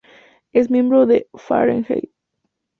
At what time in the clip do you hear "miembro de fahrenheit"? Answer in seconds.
0.71-2.09